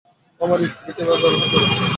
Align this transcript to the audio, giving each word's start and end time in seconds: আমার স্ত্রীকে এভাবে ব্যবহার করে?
আমার 0.41 0.59
স্ত্রীকে 0.71 1.01
এভাবে 1.03 1.19
ব্যবহার 1.23 1.47
করে? 1.51 1.65